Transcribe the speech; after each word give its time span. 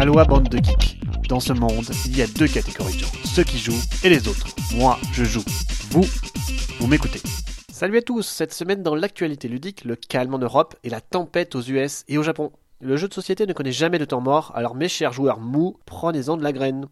Aloha 0.00 0.24
bande 0.24 0.48
de 0.48 0.56
geeks. 0.56 0.98
Dans 1.28 1.40
ce 1.40 1.52
monde, 1.52 1.84
il 2.06 2.16
y 2.16 2.22
a 2.22 2.26
deux 2.26 2.48
catégories 2.48 2.94
de 2.94 3.00
gens, 3.00 3.12
ceux 3.22 3.44
qui 3.44 3.58
jouent 3.58 3.82
et 4.02 4.08
les 4.08 4.28
autres. 4.28 4.46
Moi, 4.74 4.98
je 5.12 5.24
joue. 5.24 5.44
Vous, 5.90 6.06
vous 6.78 6.86
m'écoutez. 6.86 7.20
Salut 7.70 7.98
à 7.98 8.00
tous, 8.00 8.22
cette 8.22 8.54
semaine 8.54 8.82
dans 8.82 8.94
l'actualité 8.94 9.46
ludique, 9.46 9.84
le 9.84 9.96
calme 9.96 10.32
en 10.32 10.38
Europe 10.38 10.74
et 10.84 10.88
la 10.88 11.02
tempête 11.02 11.54
aux 11.54 11.60
US 11.60 12.04
et 12.08 12.16
au 12.16 12.22
Japon. 12.22 12.50
Le 12.80 12.96
jeu 12.96 13.08
de 13.08 13.12
société 13.12 13.44
ne 13.44 13.52
connaît 13.52 13.72
jamais 13.72 13.98
de 13.98 14.06
temps 14.06 14.22
mort, 14.22 14.52
alors 14.54 14.74
mes 14.74 14.88
chers 14.88 15.12
joueurs 15.12 15.38
mous, 15.38 15.76
prenez-en 15.84 16.38
de 16.38 16.42
la 16.42 16.52
graine. 16.52 16.86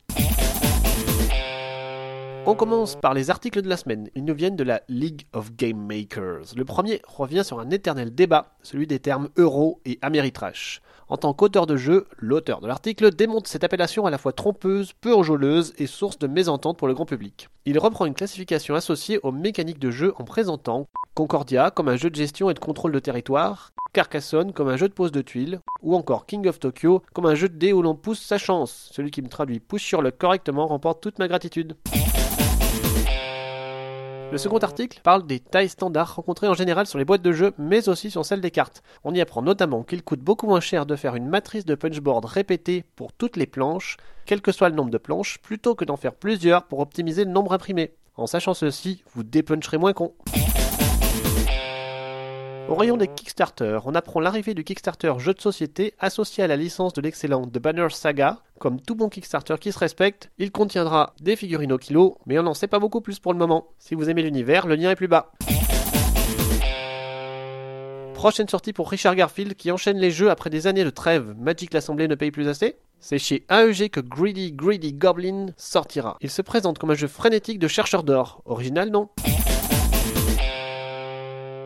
On 2.45 2.54
commence 2.54 2.95
par 2.95 3.14
les 3.14 3.30
articles 3.30 3.62
de 3.62 3.70
la 3.70 3.79
semaine. 3.79 4.11
Ils 4.16 4.25
nous 4.27 4.34
viennent 4.34 4.56
de 4.56 4.64
la 4.64 4.82
League 4.90 5.22
of 5.32 5.56
Game 5.56 5.79
Makers. 5.79 6.54
Le 6.54 6.64
premier 6.66 7.00
revient 7.06 7.43
sur 7.43 7.59
un 7.59 7.70
éternel 7.70 8.14
débat, 8.14 8.52
celui 8.62 8.86
des 8.86 8.98
termes 8.98 9.30
euro 9.38 9.80
et 9.86 9.98
Ameritrash. 10.02 10.82
En 11.11 11.16
tant 11.16 11.32
qu'auteur 11.32 11.66
de 11.66 11.77
jeu, 11.77 12.06
l'auteur 12.18 12.61
de 12.61 12.66
l'article 12.66 13.14
démonte 13.14 13.46
cette 13.46 13.64
appellation 13.64 14.05
à 14.05 14.10
la 14.10 14.19
fois 14.19 14.34
trompeuse, 14.34 14.92
peu 15.01 15.14
enjôleuse 15.14 15.73
et 15.78 15.87
source 15.87 16.19
de 16.19 16.27
mésentente 16.27 16.77
pour 16.77 16.87
le 16.87 16.92
grand 16.92 17.06
public. 17.06 17.48
Il 17.64 17.78
reprend 17.78 18.05
une 18.05 18.14
classification 18.14 18.74
associée 18.74 19.19
aux 19.23 19.33
mécaniques 19.33 19.78
de 19.78 19.91
jeu 19.91 20.12
en 20.19 20.24
présentant 20.24 20.86
Concordia 21.14 21.70
comme 21.70 21.88
un 21.88 21.97
jeu 21.97 22.10
de 22.10 22.14
gestion 22.14 22.50
et 22.50 22.55
de 22.55 22.59
contrôle 22.59 22.92
de 22.92 22.98
territoire, 22.98 23.73
Carcassonne 23.95 24.52
comme 24.52 24.69
un 24.69 24.77
jeu 24.77 24.88
de 24.88 24.92
pose 24.92 25.10
de 25.10 25.23
tuiles, 25.23 25.60
ou 25.83 25.97
encore 25.97 26.27
King 26.27 26.47
of 26.47 26.60
Tokyo 26.60 27.02
comme 27.14 27.27
un 27.27 27.34
jeu 27.34 27.48
de 27.48 27.56
dés 27.56 27.72
où 27.72 27.80
l'on 27.80 27.95
pousse 27.95 28.20
sa 28.20 28.36
chance. 28.36 28.91
Celui 28.92 29.11
qui 29.11 29.22
me 29.22 29.28
traduit 29.28 29.61
push 29.61 29.84
sur 29.84 30.02
le 30.02 30.11
correctement 30.11 30.66
remporte 30.66 31.00
toute 31.02 31.19
ma 31.19 31.27
gratitude. 31.27 31.75
Le 34.30 34.37
second 34.37 34.59
article 34.59 35.00
parle 35.02 35.27
des 35.27 35.41
tailles 35.41 35.70
standards 35.70 36.16
rencontrées 36.16 36.48
en 36.48 36.55
général 36.55 36.86
sur 36.86 36.98
les 36.98 37.06
boîtes 37.06 37.23
de 37.23 37.32
jeu, 37.32 37.55
mais 37.56 37.88
aussi 37.88 38.10
sur 38.10 38.27
celles 38.27 38.42
des 38.42 38.50
cartes. 38.50 38.82
On 39.02 39.14
y 39.14 39.23
apprend 39.23 39.41
notamment 39.41 39.84
qu'il 39.84 40.02
coûte 40.02 40.20
beaucoup 40.20 40.46
moins 40.46 40.60
cher 40.60 40.84
de 40.84 40.96
faire 40.96 41.16
une 41.16 41.28
matrice 41.28 41.64
de 41.64 41.74
punchboard 41.74 42.27
répétée 42.27 42.84
pour 42.95 43.14
toutes 43.14 43.38
les 43.38 43.46
planches, 43.46 43.96
quel 44.27 44.42
que 44.42 44.52
soit 44.52 44.69
le 44.69 44.74
nombre 44.74 44.91
de 44.91 44.98
planches, 44.98 45.38
plutôt 45.38 45.74
que 45.74 45.86
d'en 45.86 45.97
faire 45.97 46.14
plusieurs 46.14 46.64
pour 46.64 46.80
optimiser 46.80 47.25
le 47.25 47.30
nombre 47.30 47.55
imprimé. 47.55 47.94
En 48.16 48.27
sachant 48.27 48.53
ceci, 48.53 49.03
vous 49.14 49.22
dépuncherez 49.22 49.78
moins 49.78 49.94
con. 49.94 50.12
Au 52.69 52.74
rayon 52.74 52.98
des 52.98 53.08
Kickstarter, 53.08 53.78
on 53.86 53.94
apprend 53.94 54.20
l'arrivée 54.20 54.52
du 54.52 54.62
Kickstarter 54.62 55.14
jeu 55.16 55.33
de 55.33 55.41
société 55.41 55.94
associé 55.98 56.44
à 56.44 56.47
la 56.47 56.56
licence 56.56 56.92
de 56.92 57.00
l'excellent 57.00 57.47
The 57.47 57.58
Banner 57.58 57.86
Saga. 57.88 58.42
Comme 58.58 58.78
tout 58.78 58.94
bon 58.94 59.08
Kickstarter 59.08 59.55
qui 59.58 59.72
se 59.72 59.78
respecte, 59.78 60.30
il 60.36 60.52
contiendra 60.52 61.14
des 61.19 61.34
figurines 61.34 61.72
au 61.72 61.78
kilo, 61.78 62.19
mais 62.27 62.38
on 62.38 62.42
n'en 62.42 62.52
sait 62.52 62.66
pas 62.66 62.78
beaucoup 62.78 63.00
plus 63.00 63.20
pour 63.20 63.33
le 63.33 63.38
moment. 63.38 63.69
Si 63.78 63.94
vous 63.94 64.10
aimez 64.10 64.22
l'univers, 64.22 64.66
le 64.66 64.75
lien 64.75 64.91
est 64.91 64.97
plus 64.97 65.08
bas. 65.08 65.33
Prochaine 68.12 68.48
sortie 68.48 68.75
pour 68.75 68.91
Richard 68.91 69.14
Garfield 69.14 69.55
qui 69.55 69.70
enchaîne 69.70 69.97
les 69.97 70.10
jeux 70.10 70.30
après 70.30 70.50
des 70.50 70.66
années 70.66 70.84
de 70.84 70.91
trêve. 70.91 71.34
Magic 71.38 71.72
l'Assemblée 71.72 72.06
ne 72.06 72.16
paye 72.16 72.32
plus 72.32 72.48
assez 72.48 72.77
C'est 73.00 73.19
chez 73.19 73.47
AEG 73.48 73.88
que 73.88 74.00
Greedy 74.00 74.53
Greedy 74.53 74.92
Goblin 74.92 75.47
sortira. 75.56 76.19
Il 76.20 76.28
se 76.28 76.42
présente 76.42 76.78
comme 76.78 76.91
un 76.91 76.94
jeu 76.94 77.08
frénétique 77.08 77.60
de 77.60 77.69
chercheurs 77.69 78.03
d'or. 78.03 78.42
Original, 78.44 78.91
non? 78.91 79.08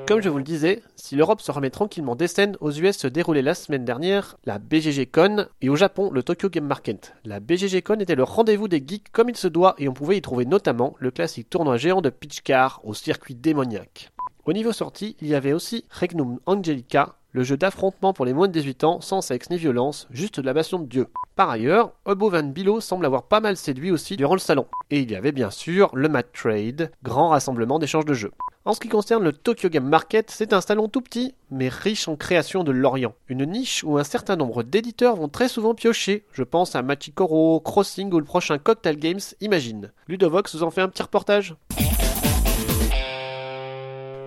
Comme 0.07 0.21
je 0.21 0.29
vous 0.29 0.39
le 0.39 0.45
disais, 0.45 0.83
si 0.97 1.17
l'Europe 1.17 1.41
se 1.41 1.51
remet 1.53 1.71
tranquillement 1.71 2.17
des 2.17 2.27
scènes, 2.27 2.57
aux 2.61 2.73
US 2.73 2.99
se 2.99 3.07
déroulait 3.07 3.43
la 3.43 3.55
semaine 3.55 3.85
dernière 3.85 4.37
la 4.45 4.59
BGG 4.59 5.11
Con 5.11 5.47
et 5.61 5.69
au 5.69 5.77
Japon 5.77 6.11
le 6.13 6.23
Tokyo 6.23 6.49
Game 6.49 6.67
Market. 6.67 7.15
La 7.25 7.41
BGG 7.41 7.83
Con 7.83 8.01
était 8.01 8.15
le 8.15 8.25
rendez-vous 8.25 8.69
des 8.69 8.83
geeks 8.87 9.11
comme 9.13 9.29
il 9.29 9.37
se 9.37 9.49
doit 9.49 9.75
et 9.79 9.89
on 9.89 9.95
pouvait 9.95 10.17
y 10.17 10.23
trouver 10.23 10.45
notamment 10.45 10.95
le 10.99 11.11
classique 11.11 11.51
tournoi 11.51 11.77
géant 11.77 12.01
de 12.01 12.11
pitch 12.11 12.41
car 12.41 12.81
au 12.85 12.95
circuit 12.95 13.35
démoniaque. 13.35 14.11
Au 14.45 14.53
niveau 14.53 14.73
sortie, 14.73 15.17
il 15.21 15.29
y 15.29 15.35
avait 15.35 15.53
aussi 15.53 15.85
Regnum 15.91 16.41
Angelica, 16.47 17.17
le 17.31 17.45
jeu 17.45 17.57
d'affrontement 17.57 18.13
pour 18.13 18.27
les 18.27 18.35
moins 18.35 18.49
de 18.49 18.53
18 18.53 18.85
ans, 18.85 19.01
sans 19.01 19.21
sexe 19.21 19.51
ni 19.51 19.57
violence, 19.57 20.09
juste 20.11 20.41
de 20.41 20.47
la 20.47 20.53
passion 20.53 20.79
de 20.79 20.87
Dieu. 20.87 21.07
Par 21.37 21.49
ailleurs, 21.49 21.93
Obo 22.05 22.29
Van 22.29 22.43
Bilo 22.43 22.81
semble 22.81 23.07
avoir 23.07 23.23
pas 23.23 23.41
mal 23.41 23.57
séduit 23.57 23.91
aussi 23.91 24.17
durant 24.17 24.35
le 24.35 24.41
salon. 24.41 24.67
Et 24.91 25.01
il 25.01 25.11
y 25.11 25.17
avait 25.17 25.33
bien 25.33 25.51
sûr 25.51 25.91
le 25.95 26.09
Mad 26.09 26.27
Trade, 26.33 26.91
grand 27.03 27.29
rassemblement 27.29 27.79
d'échanges 27.79 28.05
de 28.05 28.15
jeux. 28.15 28.33
En 28.65 28.75
ce 28.75 28.81
qui 28.81 28.89
concerne 28.89 29.25
le 29.25 29.33
Tokyo 29.33 29.69
Game 29.69 29.89
Market, 29.89 30.31
c'est 30.31 30.53
un 30.53 30.61
salon 30.61 30.87
tout 30.87 31.01
petit, 31.01 31.35
mais 31.51 31.69
riche 31.69 32.07
en 32.07 32.15
création 32.15 32.63
de 32.63 32.71
l'Orient. 32.71 33.13
Une 33.29 33.45
niche 33.45 33.83
où 33.83 33.99
un 33.99 34.05
certain 34.05 34.37
nombre 34.37 34.63
d'éditeurs 34.63 35.17
vont 35.17 35.29
très 35.29 35.49
souvent 35.49 35.75
piocher. 35.75 36.25
Je 36.33 36.45
pense 36.45 36.77
à 36.77 36.83
Machikoro, 36.83 37.59
Crossing 37.59 38.13
ou 38.13 38.21
le 38.21 38.25
prochain 38.25 38.59
Cocktail 38.59 38.99
Games, 38.99 39.21
imagine. 39.41 39.91
Ludovox 40.07 40.55
vous 40.55 40.63
en 40.63 40.71
fait 40.71 40.81
un 40.81 40.89
petit 40.89 41.03
reportage 41.03 41.57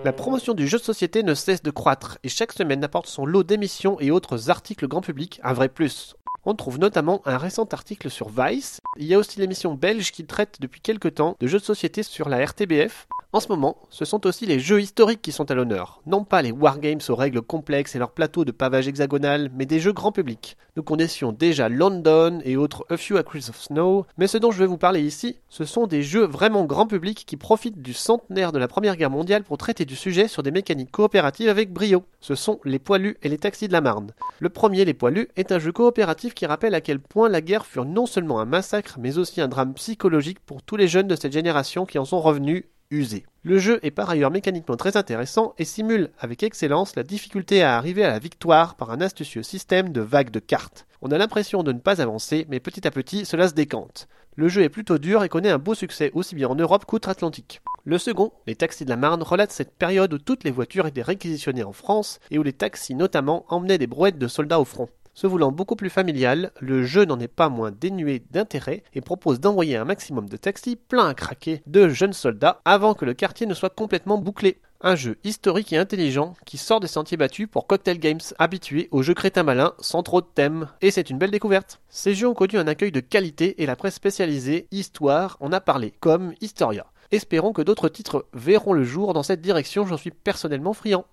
la 0.04 0.12
promotion 0.12 0.54
du 0.54 0.68
jeu 0.68 0.78
de 0.78 0.84
société 0.84 1.24
ne 1.24 1.34
cesse 1.34 1.64
de 1.64 1.70
croître 1.72 2.18
et 2.22 2.28
chaque 2.28 2.52
semaine 2.52 2.84
apporte 2.84 3.08
son 3.08 3.26
lot 3.26 3.42
d'émissions 3.42 3.98
et 3.98 4.12
autres 4.12 4.50
articles 4.50 4.86
grand 4.86 5.00
public, 5.00 5.40
un 5.42 5.52
vrai 5.52 5.68
plus. 5.68 6.14
On 6.44 6.54
trouve 6.54 6.78
notamment 6.78 7.22
un 7.24 7.38
récent 7.38 7.64
article 7.72 8.08
sur 8.08 8.28
Vice. 8.28 8.80
Il 8.98 9.06
y 9.06 9.14
a 9.14 9.18
aussi 9.18 9.40
l'émission 9.40 9.74
belge 9.74 10.12
qui 10.12 10.24
traite 10.24 10.60
depuis 10.60 10.80
quelques 10.80 11.16
temps 11.16 11.36
de 11.40 11.48
jeux 11.48 11.58
de 11.58 11.64
société 11.64 12.04
sur 12.04 12.28
la 12.28 12.44
RTBF. 12.44 13.08
En 13.32 13.40
ce 13.40 13.48
moment, 13.48 13.76
ce 13.90 14.04
sont 14.04 14.24
aussi 14.26 14.46
les 14.46 14.60
jeux 14.60 14.80
historiques 14.80 15.20
qui 15.20 15.32
sont 15.32 15.50
à 15.50 15.54
l'honneur. 15.54 16.00
Non 16.06 16.24
pas 16.24 16.42
les 16.42 16.52
wargames 16.52 17.00
aux 17.08 17.16
règles 17.16 17.42
complexes 17.42 17.94
et 17.94 17.98
leurs 17.98 18.12
plateaux 18.12 18.44
de 18.44 18.52
pavage 18.52 18.86
hexagonal, 18.86 19.50
mais 19.54 19.66
des 19.66 19.80
jeux 19.80 19.92
grand 19.92 20.12
public. 20.12 20.56
Nous 20.76 20.82
connaissions 20.82 21.32
déjà 21.32 21.68
London 21.68 22.40
et 22.44 22.56
autres 22.56 22.86
A 22.88 22.96
Few 22.96 23.16
Acres 23.16 23.50
of 23.50 23.60
Snow, 23.60 24.06
mais 24.16 24.28
ce 24.28 24.38
dont 24.38 24.52
je 24.52 24.60
vais 24.60 24.66
vous 24.66 24.78
parler 24.78 25.02
ici, 25.02 25.36
ce 25.48 25.64
sont 25.64 25.86
des 25.86 26.02
jeux 26.02 26.24
vraiment 26.24 26.64
grand 26.64 26.86
public 26.86 27.24
qui 27.26 27.36
profitent 27.36 27.82
du 27.82 27.94
centenaire 27.94 28.52
de 28.52 28.58
la 28.58 28.68
Première 28.68 28.96
Guerre 28.96 29.10
mondiale 29.10 29.42
pour 29.42 29.58
traiter 29.58 29.84
du 29.84 29.96
sujet 29.96 30.28
sur 30.28 30.42
des 30.44 30.52
mécaniques 30.52 30.92
coopératives 30.92 31.48
avec 31.48 31.72
brio. 31.72 32.04
Ce 32.20 32.36
sont 32.36 32.60
les 32.64 32.78
poilus 32.78 33.18
et 33.22 33.28
les 33.28 33.38
taxis 33.38 33.68
de 33.68 33.72
la 33.72 33.80
Marne. 33.80 34.12
Le 34.38 34.48
premier, 34.50 34.84
les 34.84 34.94
poilus, 34.94 35.28
est 35.36 35.50
un 35.50 35.58
jeu 35.58 35.72
coopératif 35.72 36.32
qui 36.32 36.46
rappelle 36.46 36.74
à 36.74 36.80
quel 36.80 37.00
point 37.00 37.28
la 37.28 37.40
guerre 37.40 37.66
fut 37.66 37.80
non 37.80 38.06
seulement 38.06 38.40
un 38.40 38.46
massacre, 38.46 38.96
mais 39.00 39.18
aussi 39.18 39.40
un 39.40 39.48
drame 39.48 39.74
psychologique 39.74 40.40
pour 40.40 40.62
tous 40.62 40.76
les 40.76 40.88
jeunes 40.88 41.08
de 41.08 41.16
cette 41.16 41.32
génération 41.32 41.86
qui 41.86 41.98
en 41.98 42.04
sont 42.04 42.20
revenus 42.20 42.64
usés. 42.90 43.24
Le 43.42 43.58
jeu 43.58 43.78
est 43.82 43.90
par 43.90 44.10
ailleurs 44.10 44.30
mécaniquement 44.30 44.76
très 44.76 44.96
intéressant 44.96 45.54
et 45.58 45.64
simule 45.64 46.10
avec 46.18 46.42
excellence 46.42 46.96
la 46.96 47.02
difficulté 47.02 47.62
à 47.62 47.76
arriver 47.76 48.04
à 48.04 48.10
la 48.10 48.18
victoire 48.18 48.74
par 48.74 48.90
un 48.90 49.00
astucieux 49.00 49.42
système 49.42 49.92
de 49.92 50.00
vagues 50.00 50.30
de 50.30 50.40
cartes. 50.40 50.86
On 51.02 51.10
a 51.10 51.18
l'impression 51.18 51.62
de 51.62 51.72
ne 51.72 51.78
pas 51.78 52.00
avancer, 52.00 52.46
mais 52.48 52.60
petit 52.60 52.86
à 52.86 52.90
petit 52.90 53.24
cela 53.24 53.48
se 53.48 53.54
décante. 53.54 54.08
Le 54.34 54.48
jeu 54.48 54.62
est 54.62 54.68
plutôt 54.68 54.98
dur 54.98 55.24
et 55.24 55.28
connaît 55.28 55.50
un 55.50 55.58
beau 55.58 55.74
succès 55.74 56.10
aussi 56.12 56.34
bien 56.34 56.48
en 56.48 56.54
Europe 56.54 56.84
qu'outre-Atlantique. 56.84 57.62
Le 57.84 57.98
second, 57.98 58.32
Les 58.46 58.56
Taxis 58.56 58.84
de 58.84 58.90
la 58.90 58.96
Marne, 58.96 59.22
relate 59.22 59.52
cette 59.52 59.72
période 59.72 60.12
où 60.12 60.18
toutes 60.18 60.42
les 60.42 60.50
voitures 60.50 60.86
étaient 60.86 61.02
réquisitionnées 61.02 61.62
en 61.62 61.72
France 61.72 62.18
et 62.30 62.38
où 62.38 62.42
les 62.42 62.52
taxis 62.52 62.96
notamment 62.96 63.46
emmenaient 63.48 63.78
des 63.78 63.86
brouettes 63.86 64.18
de 64.18 64.26
soldats 64.26 64.58
au 64.58 64.64
front. 64.64 64.88
Se 65.16 65.26
voulant 65.26 65.50
beaucoup 65.50 65.76
plus 65.76 65.88
familial, 65.88 66.52
le 66.60 66.84
jeu 66.84 67.06
n'en 67.06 67.18
est 67.18 67.26
pas 67.26 67.48
moins 67.48 67.70
dénué 67.70 68.22
d'intérêt 68.32 68.82
et 68.92 69.00
propose 69.00 69.40
d'envoyer 69.40 69.74
un 69.74 69.86
maximum 69.86 70.28
de 70.28 70.36
taxis 70.36 70.76
plein 70.76 71.08
à 71.08 71.14
craquer 71.14 71.62
de 71.66 71.88
jeunes 71.88 72.12
soldats 72.12 72.60
avant 72.66 72.92
que 72.92 73.06
le 73.06 73.14
quartier 73.14 73.46
ne 73.46 73.54
soit 73.54 73.70
complètement 73.70 74.18
bouclé. 74.18 74.60
Un 74.82 74.94
jeu 74.94 75.16
historique 75.24 75.72
et 75.72 75.78
intelligent 75.78 76.34
qui 76.44 76.58
sort 76.58 76.80
des 76.80 76.86
sentiers 76.86 77.16
battus 77.16 77.48
pour 77.50 77.66
Cocktail 77.66 77.98
Games 77.98 78.20
habitués 78.38 78.88
aux 78.90 79.00
jeux 79.00 79.14
crétins 79.14 79.42
malins 79.42 79.72
sans 79.78 80.02
trop 80.02 80.20
de 80.20 80.26
thèmes. 80.26 80.68
Et 80.82 80.90
c'est 80.90 81.08
une 81.08 81.16
belle 81.16 81.30
découverte. 81.30 81.80
Ces 81.88 82.14
jeux 82.14 82.28
ont 82.28 82.34
connu 82.34 82.58
un 82.58 82.68
accueil 82.68 82.92
de 82.92 83.00
qualité 83.00 83.62
et 83.62 83.64
la 83.64 83.74
presse 83.74 83.94
spécialisée 83.94 84.68
Histoire 84.70 85.38
en 85.40 85.50
a 85.50 85.62
parlé, 85.62 85.94
comme 85.98 86.34
Historia. 86.42 86.84
Espérons 87.10 87.54
que 87.54 87.62
d'autres 87.62 87.88
titres 87.88 88.26
verront 88.34 88.74
le 88.74 88.84
jour 88.84 89.14
dans 89.14 89.22
cette 89.22 89.40
direction, 89.40 89.86
j'en 89.86 89.96
suis 89.96 90.10
personnellement 90.10 90.74
friand. 90.74 91.06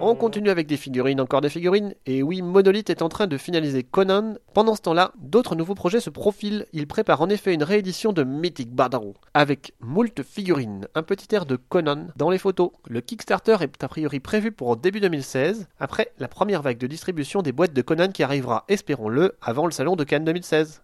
On 0.00 0.14
continue 0.14 0.50
avec 0.50 0.68
des 0.68 0.76
figurines, 0.76 1.20
encore 1.20 1.40
des 1.40 1.48
figurines, 1.48 1.92
et 2.06 2.22
oui, 2.22 2.40
Monolith 2.40 2.88
est 2.88 3.02
en 3.02 3.08
train 3.08 3.26
de 3.26 3.36
finaliser 3.36 3.82
Conan. 3.82 4.34
Pendant 4.54 4.76
ce 4.76 4.82
temps-là, 4.82 5.10
d'autres 5.18 5.56
nouveaux 5.56 5.74
projets 5.74 5.98
se 5.98 6.08
profilent. 6.08 6.66
Il 6.72 6.86
prépare 6.86 7.20
en 7.20 7.28
effet 7.28 7.52
une 7.52 7.64
réédition 7.64 8.12
de 8.12 8.22
Mythic 8.22 8.72
Battle, 8.72 9.14
avec 9.34 9.72
moult 9.80 10.22
figurines, 10.22 10.86
un 10.94 11.02
petit 11.02 11.34
air 11.34 11.46
de 11.46 11.56
Conan 11.56 12.06
dans 12.14 12.30
les 12.30 12.38
photos. 12.38 12.70
Le 12.86 13.00
Kickstarter 13.00 13.56
est 13.60 13.82
a 13.82 13.88
priori 13.88 14.20
prévu 14.20 14.52
pour 14.52 14.76
début 14.76 15.00
2016, 15.00 15.66
après 15.80 16.12
la 16.20 16.28
première 16.28 16.62
vague 16.62 16.78
de 16.78 16.86
distribution 16.86 17.42
des 17.42 17.50
boîtes 17.50 17.74
de 17.74 17.82
Conan 17.82 18.12
qui 18.12 18.22
arrivera, 18.22 18.64
espérons-le, 18.68 19.34
avant 19.42 19.66
le 19.66 19.72
salon 19.72 19.96
de 19.96 20.04
Cannes 20.04 20.24
2016. 20.24 20.80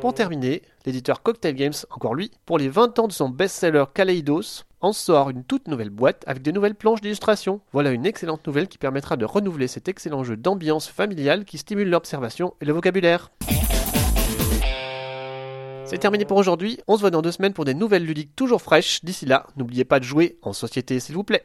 Pour 0.00 0.14
terminer, 0.14 0.62
l'éditeur 0.84 1.22
Cocktail 1.22 1.54
Games, 1.54 1.72
encore 1.90 2.14
lui, 2.14 2.30
pour 2.44 2.58
les 2.58 2.68
20 2.68 2.98
ans 3.00 3.08
de 3.08 3.12
son 3.12 3.30
best-seller 3.30 3.86
Kaleidos, 3.92 4.62
en 4.86 4.92
sort 4.92 5.30
une 5.30 5.42
toute 5.42 5.66
nouvelle 5.66 5.90
boîte 5.90 6.22
avec 6.28 6.44
de 6.44 6.52
nouvelles 6.52 6.76
planches 6.76 7.00
d'illustration. 7.00 7.60
Voilà 7.72 7.90
une 7.90 8.06
excellente 8.06 8.46
nouvelle 8.46 8.68
qui 8.68 8.78
permettra 8.78 9.16
de 9.16 9.24
renouveler 9.24 9.66
cet 9.66 9.88
excellent 9.88 10.22
jeu 10.22 10.36
d'ambiance 10.36 10.86
familiale 10.86 11.44
qui 11.44 11.58
stimule 11.58 11.90
l'observation 11.90 12.54
et 12.60 12.64
le 12.64 12.72
vocabulaire. 12.72 13.32
C'est 15.84 15.98
terminé 15.98 16.24
pour 16.24 16.36
aujourd'hui, 16.36 16.78
on 16.86 16.94
se 16.94 17.00
voit 17.00 17.10
dans 17.10 17.20
deux 17.20 17.32
semaines 17.32 17.52
pour 17.52 17.64
des 17.64 17.74
nouvelles 17.74 18.04
ludiques 18.04 18.36
toujours 18.36 18.62
fraîches. 18.62 19.04
D'ici 19.04 19.26
là, 19.26 19.46
n'oubliez 19.56 19.84
pas 19.84 19.98
de 19.98 20.04
jouer 20.04 20.38
en 20.42 20.52
société 20.52 21.00
s'il 21.00 21.16
vous 21.16 21.24
plaît. 21.24 21.42